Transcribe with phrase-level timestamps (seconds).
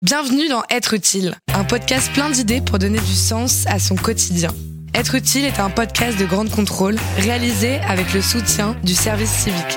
[0.00, 4.50] Bienvenue dans Être utile, un podcast plein d'idées pour donner du sens à son quotidien.
[4.94, 9.76] Être utile est un podcast de grande contrôle réalisé avec le soutien du service civique.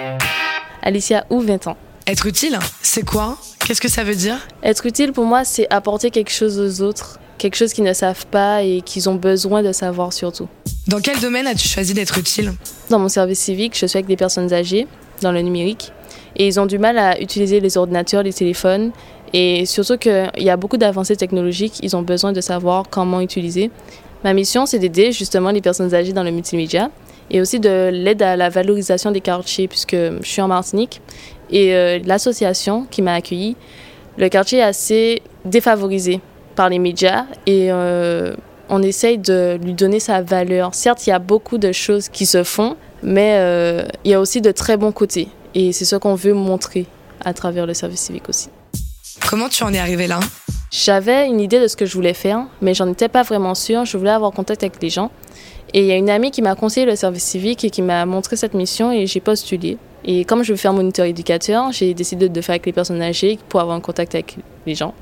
[0.83, 1.77] Alicia ou 20 ans.
[2.05, 3.39] Être utile, c'est quoi?
[3.65, 4.37] Qu'est-ce que ça veut dire?
[4.61, 8.27] Être utile pour moi, c'est apporter quelque chose aux autres, quelque chose qu'ils ne savent
[8.27, 10.47] pas et qu'ils ont besoin de savoir surtout.
[10.85, 12.53] Dans quel domaine as-tu choisi d'être utile?
[12.91, 14.87] Dans mon service civique, je suis avec des personnes âgées
[15.21, 15.91] dans le numérique
[16.35, 18.91] et ils ont du mal à utiliser les ordinateurs, les téléphones
[19.33, 23.71] et surtout qu'il y a beaucoup d'avancées technologiques, ils ont besoin de savoir comment utiliser.
[24.23, 26.91] Ma mission, c'est d'aider justement les personnes âgées dans le multimédia
[27.29, 31.01] et aussi de l'aide à la valorisation des quartiers puisque je suis en Martinique
[31.49, 33.55] et euh, l'association qui m'a accueillie,
[34.17, 36.19] le quartier est assez défavorisé
[36.55, 38.33] par les médias et euh,
[38.69, 40.73] on essaye de lui donner sa valeur.
[40.73, 44.19] Certes, il y a beaucoup de choses qui se font, mais euh, il y a
[44.19, 45.27] aussi de très bons côtés.
[45.53, 46.85] Et c'est ce qu'on veut montrer
[47.23, 48.49] à travers le service civique aussi.
[49.29, 50.19] Comment tu en es arrivé là?
[50.71, 53.85] J'avais une idée de ce que je voulais faire, mais j'en étais pas vraiment sûre.
[53.85, 55.11] Je voulais avoir contact avec les gens.
[55.73, 58.05] Et il y a une amie qui m'a conseillé le service civique et qui m'a
[58.05, 59.77] montré cette mission et j'ai postulé.
[60.03, 63.37] Et comme je veux faire moniteur éducateur, j'ai décidé de faire avec les personnes âgées
[63.49, 64.93] pour avoir un contact avec les gens.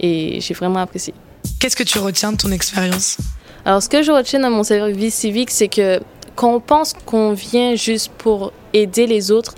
[0.00, 1.14] Et j'ai vraiment apprécié.
[1.60, 3.18] Qu'est-ce que tu retiens de ton expérience?
[3.64, 6.00] Alors, ce que je retiens dans mon service civique, c'est que
[6.34, 9.54] quand on pense qu'on vient juste pour aider les autres,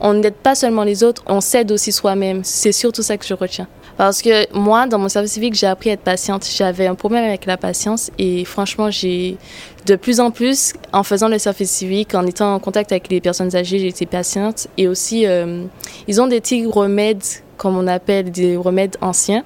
[0.00, 2.44] on n'aide pas seulement les autres, on s'aide aussi soi-même.
[2.44, 3.66] C'est surtout ça que je retiens.
[3.96, 6.46] Parce que moi, dans mon service civique, j'ai appris à être patiente.
[6.48, 9.36] J'avais un problème avec la patience et franchement, j'ai
[9.86, 13.20] de plus en plus, en faisant le service civique, en étant en contact avec les
[13.20, 14.68] personnes âgées, j'ai été patiente.
[14.76, 15.64] Et aussi, euh,
[16.06, 17.24] ils ont des petits remèdes,
[17.56, 19.42] comme on appelle des remèdes anciens.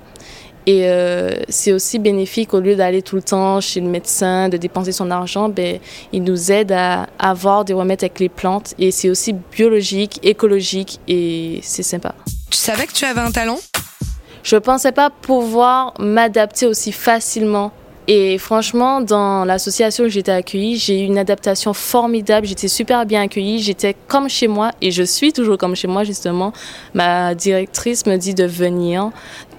[0.66, 4.56] Et euh, c'est aussi bénéfique, au lieu d'aller tout le temps chez le médecin, de
[4.56, 5.78] dépenser son argent, ben,
[6.12, 8.74] il nous aide à avoir des remèdes avec les plantes.
[8.78, 12.14] Et c'est aussi biologique, écologique et c'est sympa.
[12.50, 13.58] Tu savais que tu avais un talent?
[14.42, 17.72] Je pensais pas pouvoir m'adapter aussi facilement
[18.08, 22.47] et franchement, dans l'association où j'étais accueillie, j'ai eu une adaptation formidable.
[22.47, 23.61] J'étais super bien accueillie.
[23.61, 26.52] J'étais comme chez moi et je suis toujours comme chez moi, justement.
[26.95, 29.11] Ma directrice me dit de venir,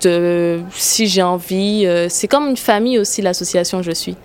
[0.02, 1.86] de, si j'ai envie.
[1.86, 4.18] Euh, c'est comme une famille aussi, l'association où je suis.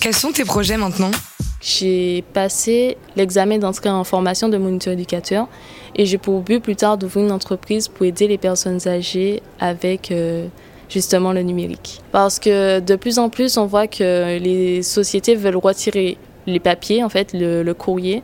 [0.00, 1.10] Quels sont tes projets maintenant?
[1.60, 5.48] J'ai passé l'examen d'entrée en formation de moniteur éducateur
[5.94, 10.10] et j'ai pour but plus tard d'ouvrir une entreprise pour aider les personnes âgées avec...
[10.10, 10.48] Euh,
[10.88, 12.00] justement le numérique.
[12.12, 17.02] Parce que de plus en plus, on voit que les sociétés veulent retirer les papiers,
[17.02, 18.22] en fait, le, courrier,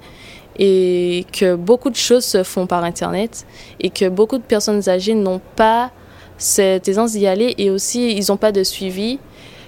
[0.59, 3.47] et que beaucoup de choses se font par Internet,
[3.81, 5.91] et que beaucoup de personnes âgées n'ont pas
[6.39, 9.19] cette aisance d'y aller, et aussi, ils n'ont pas de suivi.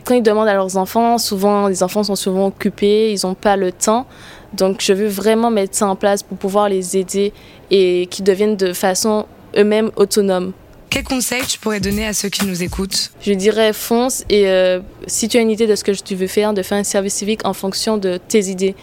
[0.04, 3.56] Quand ils demandent à leurs enfants, souvent, les enfants sont souvent occupés, ils n'ont pas
[3.56, 4.06] le temps.
[4.52, 7.32] Donc, je veux vraiment mettre ça en place pour pouvoir les aider
[7.70, 9.26] et qu'ils deviennent de façon
[9.56, 10.52] eux-mêmes autonomes.
[10.94, 14.78] Quel conseil tu pourrais donner à ceux qui nous écoutent Je dirais fonce et euh,
[15.08, 17.14] si tu as une idée de ce que tu veux faire, de faire un service
[17.14, 18.76] civique en fonction de tes idées.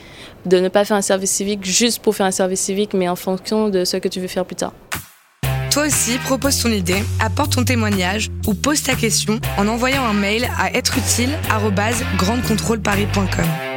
[0.46, 3.16] De ne pas faire un service civique juste pour faire un service civique, mais en
[3.16, 4.74] fonction de ce que tu veux faire plus tard.
[5.72, 10.12] Toi aussi, propose ton idée, apporte ton témoignage ou pose ta question en envoyant un
[10.12, 13.71] mail à êtreutile@grandecontrôleparis.com.